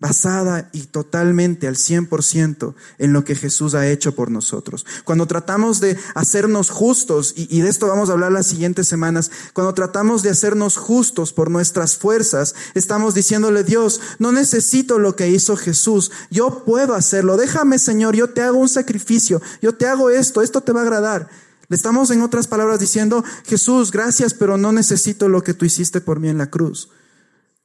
[0.00, 4.86] basada y totalmente al 100% en lo que Jesús ha hecho por nosotros.
[5.04, 9.74] Cuando tratamos de hacernos justos, y, de esto vamos a hablar las siguientes semanas, cuando
[9.74, 15.54] tratamos de hacernos justos por nuestras fuerzas, estamos diciéndole, Dios, no necesito lo que hizo
[15.56, 20.40] Jesús, yo puedo hacerlo, déjame Señor, yo te hago un sacrificio, yo te hago esto,
[20.40, 21.28] esto te va a agradar.
[21.68, 26.00] Le estamos en otras palabras diciendo, Jesús, gracias, pero no necesito lo que tú hiciste
[26.00, 26.88] por mí en la cruz.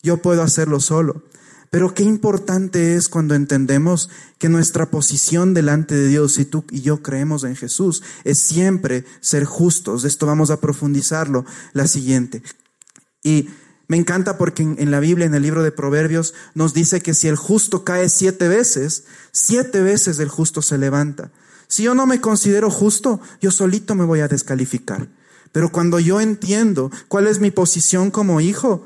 [0.04, 1.24] yo puedo hacerlo solo.
[1.70, 6.82] Pero qué importante es cuando entendemos que nuestra posición delante de Dios, si tú y
[6.82, 10.06] yo creemos en Jesús, es siempre ser justos.
[10.06, 12.44] Esto vamos a profundizarlo la siguiente.
[13.24, 13.50] Y
[13.88, 17.28] me encanta porque en, la Biblia, en el libro de Proverbios, nos dice que si
[17.28, 21.32] el justo cae siete veces, siete veces el justo se levanta.
[21.68, 25.10] Si yo no me considero justo, yo solito me voy a descalificar.
[25.52, 28.86] Pero cuando yo entiendo cuál es mi posición como hijo,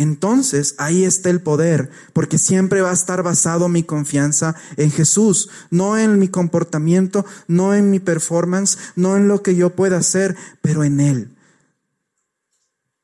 [0.00, 5.50] entonces ahí está el poder, porque siempre va a estar basado mi confianza en Jesús,
[5.70, 10.36] no en mi comportamiento, no en mi performance, no en lo que yo pueda hacer,
[10.62, 11.36] pero en Él.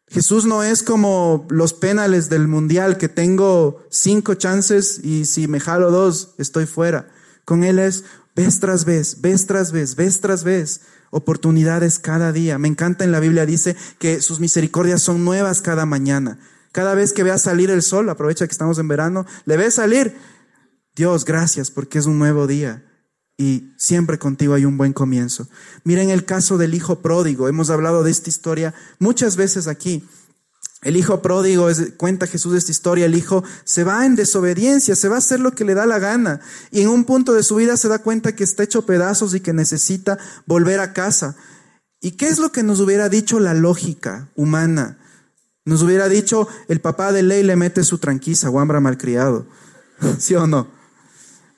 [0.09, 5.61] Jesús no es como los penales del mundial que tengo cinco chances y si me
[5.61, 7.11] jalo dos estoy fuera.
[7.44, 8.04] Con Él es
[8.35, 10.80] vez tras vez, vez tras vez, vez tras vez,
[11.11, 12.56] oportunidades cada día.
[12.59, 16.38] Me encanta en la Biblia dice que sus misericordias son nuevas cada mañana.
[16.76, 20.14] Cada vez que vea salir el sol, aprovecha que estamos en verano, le ve salir.
[20.94, 22.84] Dios, gracias porque es un nuevo día
[23.38, 25.48] y siempre contigo hay un buen comienzo.
[25.84, 27.48] Miren el caso del hijo pródigo.
[27.48, 30.06] Hemos hablado de esta historia muchas veces aquí.
[30.82, 35.14] El hijo pródigo, cuenta Jesús esta historia, el hijo se va en desobediencia, se va
[35.14, 37.78] a hacer lo que le da la gana y en un punto de su vida
[37.78, 41.36] se da cuenta que está hecho pedazos y que necesita volver a casa.
[42.02, 44.98] ¿Y qué es lo que nos hubiera dicho la lógica humana?
[45.66, 49.46] Nos hubiera dicho, el papá de ley le mete su tranquisa, guambra malcriado.
[50.18, 50.68] ¿Sí o no?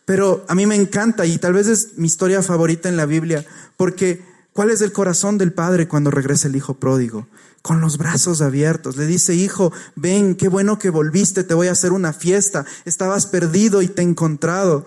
[0.07, 3.45] Pero a mí me encanta y tal vez es mi historia favorita en la Biblia,
[3.77, 7.29] porque ¿cuál es el corazón del padre cuando regresa el hijo pródigo?
[7.61, 8.97] Con los brazos abiertos.
[8.97, 12.65] Le dice, hijo, ven, qué bueno que volviste, te voy a hacer una fiesta.
[12.87, 14.87] Estabas perdido y te he encontrado.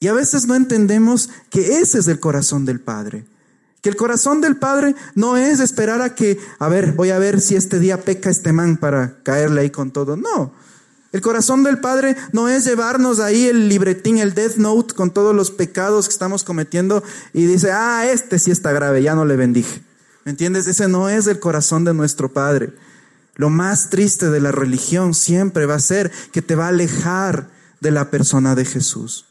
[0.00, 3.24] Y a veces no entendemos que ese es el corazón del padre.
[3.82, 7.40] Que el corazón del padre no es esperar a que, a ver, voy a ver
[7.40, 10.16] si este día peca este man para caerle ahí con todo.
[10.16, 10.52] No.
[11.10, 15.34] El corazón del Padre no es llevarnos ahí el libretín, el death note con todos
[15.34, 19.36] los pecados que estamos cometiendo y dice, ah, este sí está grave, ya no le
[19.36, 19.82] bendije.
[20.24, 20.66] ¿Me entiendes?
[20.66, 22.74] Ese no es el corazón de nuestro Padre.
[23.36, 27.48] Lo más triste de la religión siempre va a ser que te va a alejar
[27.80, 29.24] de la persona de Jesús.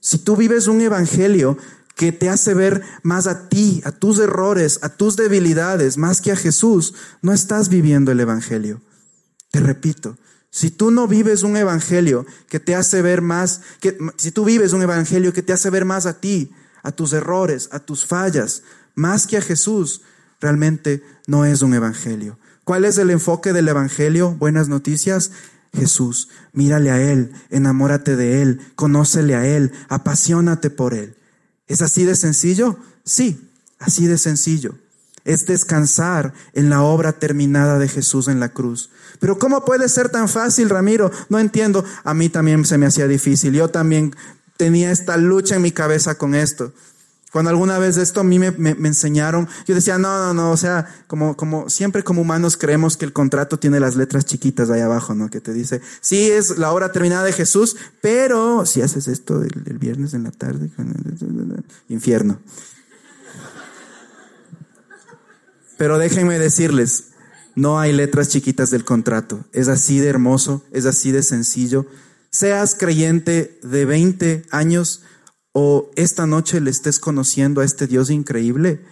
[0.00, 1.56] Si tú vives un evangelio
[1.94, 6.32] que te hace ver más a ti, a tus errores, a tus debilidades, más que
[6.32, 8.80] a Jesús, no estás viviendo el evangelio.
[9.50, 10.18] Te repito,
[10.50, 14.72] si tú no vives un evangelio que te hace ver más, que, si tú vives
[14.72, 16.52] un evangelio que te hace ver más a ti,
[16.82, 18.62] a tus errores, a tus fallas,
[18.94, 20.02] más que a Jesús,
[20.40, 22.38] realmente no es un evangelio.
[22.64, 24.32] ¿Cuál es el enfoque del evangelio?
[24.32, 25.32] Buenas noticias.
[25.72, 31.16] Jesús, mírale a Él, enamórate de Él, conócele a Él, apasionate por Él.
[31.66, 32.76] ¿Es así de sencillo?
[33.04, 34.74] Sí, así de sencillo
[35.24, 38.90] es descansar en la obra terminada de Jesús en la cruz.
[39.20, 41.10] Pero ¿cómo puede ser tan fácil, Ramiro?
[41.28, 41.84] No entiendo.
[42.04, 43.54] A mí también se me hacía difícil.
[43.54, 44.14] Yo también
[44.56, 46.72] tenía esta lucha en mi cabeza con esto.
[47.34, 48.52] Cuando alguna vez esto a mí me,
[48.86, 53.12] enseñaron, yo decía, no, no, no, o sea, como, siempre como humanos creemos que el
[53.12, 55.28] contrato tiene las letras chiquitas ahí abajo, ¿no?
[55.28, 59.64] Que te dice, sí, es la obra terminada de Jesús, pero si haces esto el,
[59.66, 60.70] el viernes en la tarde,
[61.88, 62.38] infierno.
[65.76, 67.06] Pero déjenme decirles,
[67.56, 69.44] no hay letras chiquitas del contrato.
[69.52, 71.84] Es así de hermoso, es así de sencillo.
[72.30, 75.02] Seas creyente de 20 años
[75.54, 78.84] o esta noche le estés conociendo a este Dios increíble,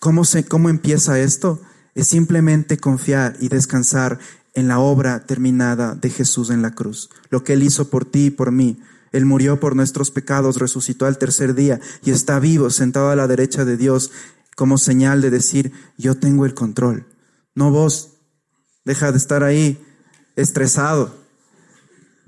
[0.00, 1.62] ¿cómo, se, cómo empieza esto?
[1.94, 4.18] Es simplemente confiar y descansar
[4.54, 7.10] en la obra terminada de Jesús en la cruz.
[7.30, 8.80] Lo que Él hizo por ti y por mí.
[9.12, 13.28] Él murió por nuestros pecados, resucitó al tercer día y está vivo, sentado a la
[13.28, 14.10] derecha de Dios
[14.56, 17.06] como señal de decir, yo tengo el control,
[17.54, 18.16] no vos.
[18.84, 19.80] Deja de estar ahí
[20.34, 21.14] estresado.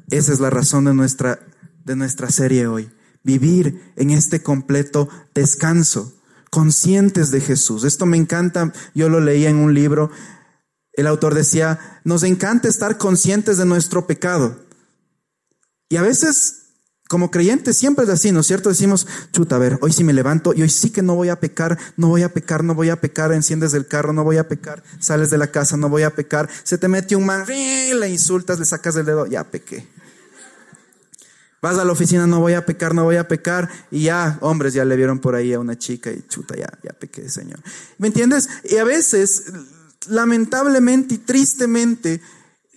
[0.09, 1.41] Esa es la razón de nuestra,
[1.85, 2.89] de nuestra serie hoy.
[3.25, 6.13] Vivir en este completo descanso,
[6.51, 7.85] conscientes de Jesús.
[7.85, 10.11] Esto me encanta, yo lo leía en un libro.
[10.93, 14.59] El autor decía, nos encanta estar conscientes de nuestro pecado.
[15.89, 16.63] Y a veces
[17.13, 18.71] como creyentes siempre es así, ¿no es cierto?
[18.71, 21.39] Decimos, chuta, a ver, hoy sí me levanto y hoy sí que no voy a
[21.39, 24.49] pecar, no voy a pecar, no voy a pecar, enciendes el carro, no voy a
[24.49, 28.09] pecar, sales de la casa, no voy a pecar, se te mete un man, le
[28.09, 29.87] insultas, le sacas el dedo, ya pequé.
[31.63, 34.75] Vas a la oficina, no voy a pecar, no voy a pecar, y ya, hombres,
[34.75, 37.61] ya le vieron por ahí a una chica y chuta, ya, ya pequé, Señor.
[37.99, 38.49] ¿Me entiendes?
[38.65, 39.45] Y a veces,
[40.09, 42.21] lamentablemente y tristemente,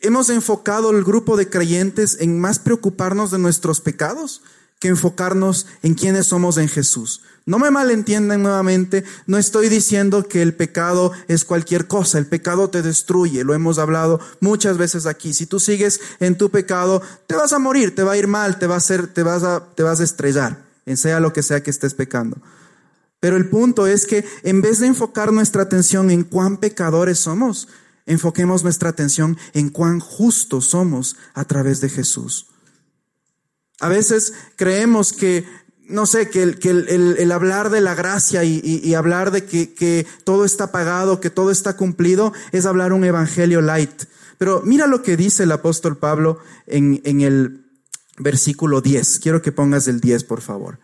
[0.01, 4.43] hemos enfocado el grupo de creyentes en más preocuparnos de nuestros pecados
[4.79, 7.23] que enfocarnos en quiénes somos en Jesús.
[7.47, 12.71] No me malentiendan nuevamente, no estoy diciendo que el pecado es cualquier cosa, el pecado
[12.71, 15.31] te destruye, lo hemos hablado muchas veces aquí.
[15.31, 18.57] Si tú sigues en tu pecado, te vas a morir, te va a ir mal,
[18.57, 21.43] te va a hacer, te vas a, te vas a estrellar, en sea lo que
[21.43, 22.37] sea que estés pecando.
[23.19, 27.67] Pero el punto es que en vez de enfocar nuestra atención en cuán pecadores somos,
[28.07, 32.47] enfoquemos nuestra atención en cuán justos somos a través de Jesús.
[33.79, 35.45] A veces creemos que
[35.87, 40.45] no sé, que, el, que el, hablar de la gracia y, hablar de que, todo
[40.45, 44.03] está pagado, que todo está cumplido, es hablar un evangelio light.
[44.37, 47.65] Pero mira lo que dice el apóstol Pablo en, en el
[48.17, 49.19] versículo 10.
[49.19, 50.79] Quiero que pongas el 10, por favor.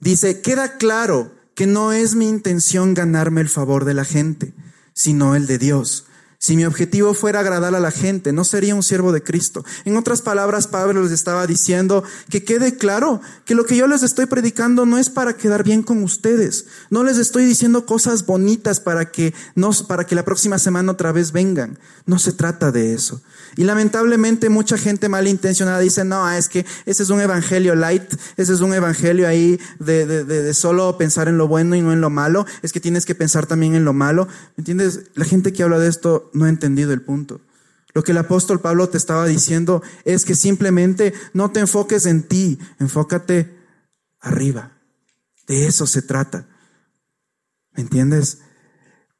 [0.00, 4.54] Dice, queda claro que no es mi intención ganarme el favor de la gente,
[4.92, 6.06] sino el de Dios.
[6.46, 9.64] Si mi objetivo fuera agradar a la gente, no sería un siervo de Cristo.
[9.84, 14.04] En otras palabras, Pablo les estaba diciendo que quede claro que lo que yo les
[14.04, 16.66] estoy predicando no es para quedar bien con ustedes.
[16.88, 21.10] No les estoy diciendo cosas bonitas para que, no, para que la próxima semana otra
[21.10, 21.80] vez vengan.
[22.04, 23.20] No se trata de eso.
[23.56, 28.04] Y lamentablemente mucha gente malintencionada dice, no, es que ese es un evangelio light,
[28.36, 31.90] ese es un evangelio ahí de, de, de, solo pensar en lo bueno y no
[31.92, 34.28] en lo malo, es que tienes que pensar también en lo malo.
[34.56, 35.04] ¿Me entiendes?
[35.14, 37.40] La gente que habla de esto no ha entendido el punto.
[37.94, 42.24] Lo que el apóstol Pablo te estaba diciendo es que simplemente no te enfoques en
[42.24, 43.56] ti, enfócate
[44.20, 44.72] arriba.
[45.46, 46.46] De eso se trata.
[47.72, 48.40] ¿Me entiendes?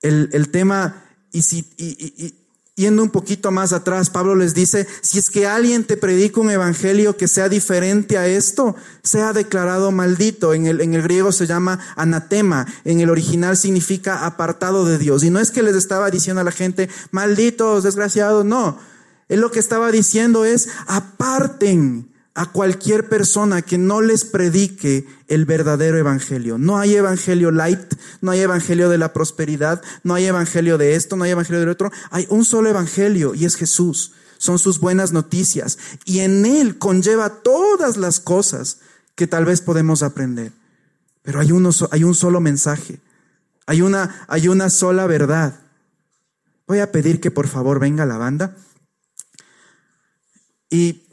[0.03, 2.46] El, el tema, y si, y,
[2.77, 6.51] Yendo un poquito más atrás, Pablo les dice, si es que alguien te predica un
[6.51, 10.53] evangelio que sea diferente a esto, sea declarado maldito.
[10.53, 15.25] En el, en el griego se llama anatema, en el original significa apartado de Dios.
[15.25, 18.79] Y no es que les estaba diciendo a la gente, malditos, desgraciados, no.
[19.31, 25.47] Él lo que estaba diciendo es, aparten a cualquier persona que no les predique el
[25.47, 26.59] verdadero evangelio.
[26.59, 31.17] No hay evangelio light, no hay evangelio de la prosperidad, no hay evangelio de esto,
[31.17, 31.91] no hay evangelio de otro.
[32.11, 34.13] Hay un solo evangelio y es Jesús.
[34.37, 38.81] Son sus buenas noticias y en él conlleva todas las cosas
[39.15, 40.53] que tal vez podemos aprender.
[41.23, 43.01] Pero hay, uno, hay un solo mensaje.
[43.65, 45.59] Hay una, hay una sola verdad.
[46.67, 48.55] Voy a pedir que por favor venga la banda.
[50.69, 51.06] Y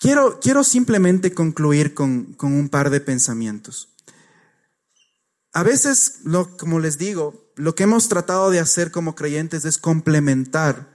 [0.00, 3.90] Quiero, quiero simplemente concluir con, con, un par de pensamientos.
[5.52, 9.76] A veces, lo, como les digo, lo que hemos tratado de hacer como creyentes es
[9.76, 10.88] complementar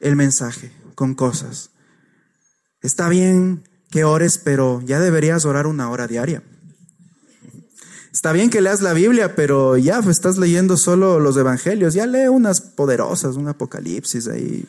[0.00, 1.72] el mensaje con cosas.
[2.80, 6.42] Está bien que ores, pero ya deberías orar una hora diaria.
[8.10, 11.92] Está bien que leas la Biblia, pero ya pues, estás leyendo solo los evangelios.
[11.92, 14.66] Ya lee unas poderosas, un apocalipsis ahí.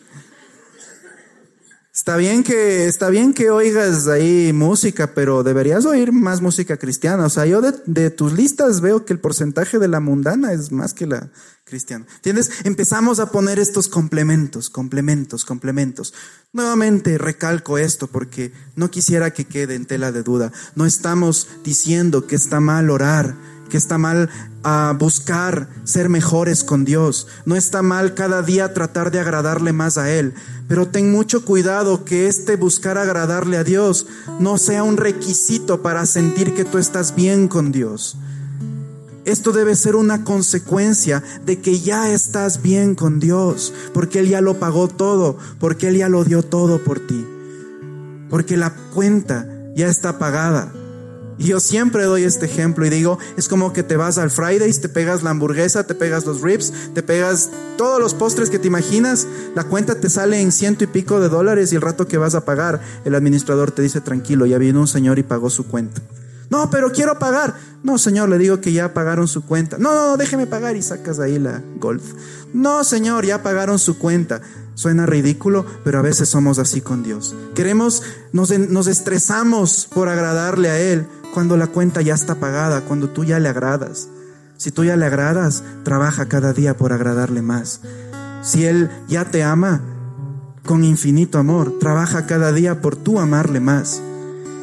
[2.04, 7.28] Está bien que, está bien que oigas ahí música, pero deberías oír más música cristiana.
[7.28, 10.94] O sea, yo de, tus listas veo que el porcentaje de la mundana es más
[10.94, 11.30] que la
[11.64, 12.06] cristiana.
[12.16, 12.66] ¿Entiendes?
[12.66, 16.14] Empezamos a poner estos complementos, complementos, complementos.
[16.52, 20.52] Nuevamente recalco esto porque no quisiera que quede en tela de duda.
[20.76, 23.34] No estamos diciendo que está mal orar
[23.74, 24.30] que está mal
[24.62, 27.26] a buscar ser mejores con Dios.
[27.44, 30.36] No está mal cada día tratar de agradarle más a Él.
[30.68, 34.06] Pero ten mucho cuidado que este buscar agradarle a Dios
[34.40, 38.16] no sea un requisito para sentir que tú estás bien con Dios.
[39.26, 44.42] Esto debe ser una consecuencia de que ya estás bien con Dios, porque Él ya
[44.42, 47.26] lo pagó todo, porque Él ya lo dio todo por ti,
[48.30, 50.72] porque la cuenta ya está pagada.
[51.38, 54.90] Yo siempre doy este ejemplo y digo, es como que te vas al Fridays, te
[54.90, 59.28] pegas la hamburguesa, te pegas los ribs, te pegas todos los postres que te imaginas,
[59.56, 62.36] la cuenta te sale en ciento y pico de dólares y el rato que vas
[62.36, 66.02] a pagar, el administrador te dice, tranquilo, ya vino un señor y pagó su cuenta.
[66.50, 67.56] No, pero quiero pagar.
[67.82, 69.80] No, señor, le digo que ya pagaron su cuenta.
[69.80, 72.04] No, no, déjeme pagar y sacas ahí la golf.
[72.54, 74.40] No, señor, ya pagaron su cuenta.
[74.76, 77.36] Suena ridículo, pero a veces somos así con Dios.
[77.56, 83.10] Queremos, nos, nos estresamos por agradarle a Él, cuando la cuenta ya está pagada, cuando
[83.10, 84.08] tú ya le agradas.
[84.58, 87.82] Si tú ya le agradas, trabaja cada día por agradarle más.
[88.44, 89.82] Si Él ya te ama
[90.66, 94.02] con infinito amor, trabaja cada día por tú amarle más.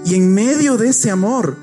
[0.04, 1.56] Y en medio de ese amor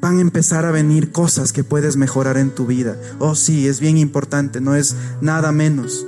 [0.00, 2.96] van a empezar a venir cosas que puedes mejorar en tu vida.
[3.18, 6.06] Oh sí, es bien importante, no es nada menos.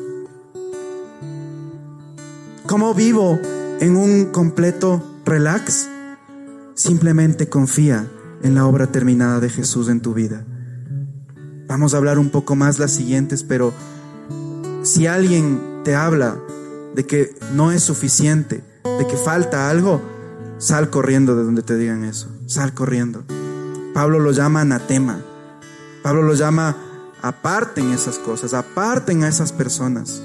[2.67, 3.39] ¿Cómo vivo
[3.81, 5.89] en un completo relax?
[6.75, 8.07] Simplemente confía
[8.43, 10.45] en la obra terminada de Jesús en tu vida.
[11.67, 13.73] Vamos a hablar un poco más las siguientes, pero
[14.83, 16.39] si alguien te habla
[16.95, 20.01] de que no es suficiente, de que falta algo,
[20.59, 23.25] sal corriendo de donde te digan eso, sal corriendo.
[23.95, 25.21] Pablo lo llama anatema.
[26.03, 26.77] Pablo lo llama
[27.23, 30.23] aparten esas cosas, aparten a esas personas.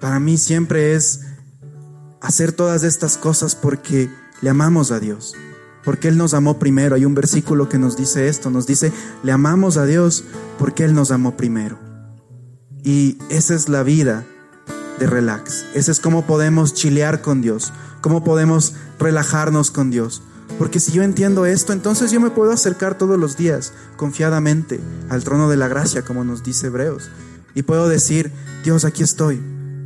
[0.00, 1.22] Para mí siempre es
[2.20, 4.10] hacer todas estas cosas porque
[4.42, 5.34] le amamos a Dios,
[5.84, 6.94] porque Él nos amó primero.
[6.94, 10.24] Hay un versículo que nos dice esto, nos dice, le amamos a Dios
[10.58, 11.78] porque Él nos amó primero.
[12.82, 14.24] Y esa es la vida
[14.98, 15.64] de relax.
[15.74, 20.22] Ese es cómo podemos chilear con Dios, cómo podemos relajarnos con Dios.
[20.58, 25.22] Porque si yo entiendo esto, entonces yo me puedo acercar todos los días confiadamente al
[25.24, 27.10] trono de la gracia, como nos dice Hebreos.
[27.54, 28.32] Y puedo decir,
[28.64, 29.40] Dios, aquí estoy.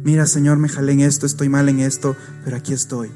[0.05, 3.11] Mira, Señor, me jalé en esto, estoy mal en esto, pero aquí estoy.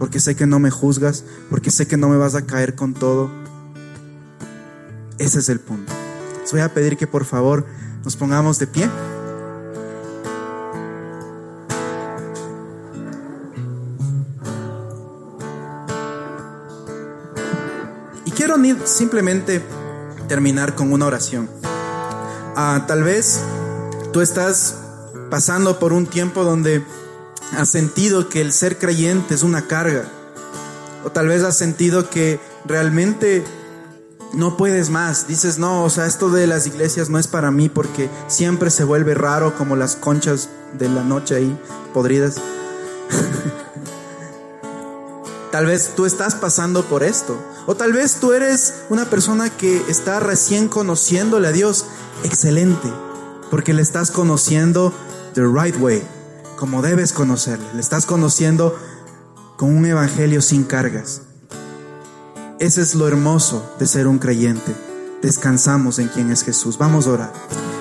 [0.00, 2.92] Porque sé que no me juzgas, porque sé que no me vas a caer con
[2.94, 3.30] todo.
[5.18, 5.92] Ese es el punto.
[6.40, 7.64] Les voy a pedir que por favor
[8.02, 8.90] nos pongamos de pie.
[18.84, 19.62] simplemente
[20.28, 21.48] terminar con una oración.
[22.56, 23.40] Ah, tal vez
[24.12, 24.76] tú estás
[25.30, 26.84] pasando por un tiempo donde
[27.56, 30.04] has sentido que el ser creyente es una carga.
[31.04, 33.44] O tal vez has sentido que realmente
[34.32, 35.26] no puedes más.
[35.26, 38.84] Dices, no, o sea, esto de las iglesias no es para mí porque siempre se
[38.84, 40.48] vuelve raro como las conchas
[40.78, 41.58] de la noche ahí
[41.92, 42.36] podridas.
[45.50, 47.36] Tal vez tú estás pasando por esto.
[47.66, 51.86] O tal vez tú eres una persona que está recién conociéndole a Dios.
[52.22, 52.88] Excelente.
[53.50, 54.94] Porque le estás conociendo
[55.34, 56.04] the right way.
[56.60, 57.72] Como debes conocerle.
[57.72, 58.78] Le estás conociendo
[59.56, 61.22] con un evangelio sin cargas.
[62.58, 64.76] Ese es lo hermoso de ser un creyente.
[65.22, 66.76] Descansamos en quien es Jesús.
[66.76, 67.32] Vamos a orar.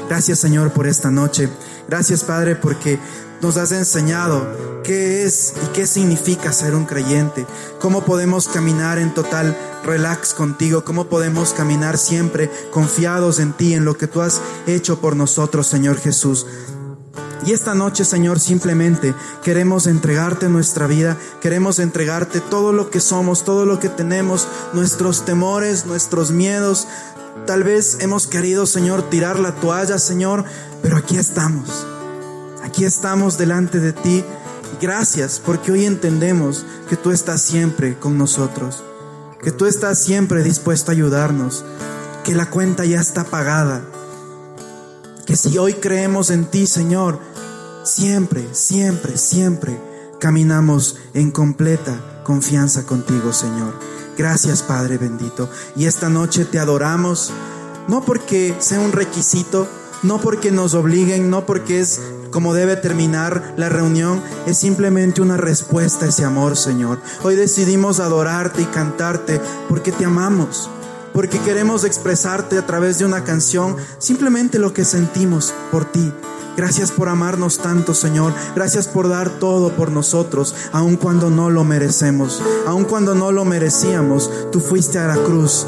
[0.07, 1.49] Gracias Señor por esta noche.
[1.89, 2.97] Gracias Padre porque
[3.41, 4.47] nos has enseñado
[4.85, 7.45] qué es y qué significa ser un creyente,
[7.81, 13.83] cómo podemos caminar en total relax contigo, cómo podemos caminar siempre confiados en ti, en
[13.83, 16.45] lo que tú has hecho por nosotros, Señor Jesús.
[17.45, 23.45] Y esta noche, Señor, simplemente queremos entregarte nuestra vida, queremos entregarte todo lo que somos,
[23.45, 26.87] todo lo que tenemos, nuestros temores, nuestros miedos.
[27.45, 30.43] Tal vez hemos querido, Señor, tirar la toalla, Señor,
[30.81, 31.87] pero aquí estamos.
[32.63, 34.23] Aquí estamos delante de ti.
[34.81, 38.83] Gracias porque hoy entendemos que tú estás siempre con nosotros,
[39.41, 41.63] que tú estás siempre dispuesto a ayudarnos,
[42.23, 43.81] que la cuenta ya está pagada,
[45.29, 47.19] que si hoy creemos en ti, Señor,
[47.83, 49.79] siempre, siempre, siempre
[50.19, 53.75] caminamos en completa confianza contigo, Señor.
[54.17, 55.47] Gracias, Padre bendito.
[55.75, 57.31] Y esta noche te adoramos,
[57.87, 59.67] no porque sea un requisito,
[60.01, 62.01] no porque nos obliguen, no porque es
[62.31, 66.99] como debe terminar la reunión, es simplemente una respuesta a ese amor, Señor.
[67.21, 70.71] Hoy decidimos adorarte y cantarte porque te amamos,
[71.13, 76.11] porque queremos expresarte a través de una canción simplemente lo que sentimos por ti.
[76.57, 78.33] Gracias por amarnos tanto, Señor.
[78.55, 83.45] Gracias por dar todo por nosotros, aun cuando no lo merecemos, aun cuando no lo
[83.45, 84.29] merecíamos.
[84.51, 85.65] Tú fuiste a la cruz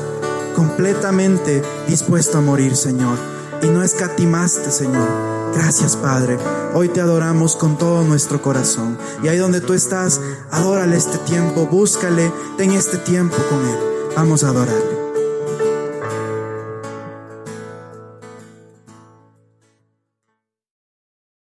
[0.56, 3.18] completamente dispuesto a morir, Señor.
[3.64, 6.38] Y no escatimaste, Señor Gracias Padre.
[6.74, 8.98] Hoy te adoramos con todo nuestro corazón.
[9.24, 13.78] Y ahí donde tú estás, adórale este tiempo, búscale, ten este tiempo con Él.
[14.16, 15.01] Vamos a adorarle.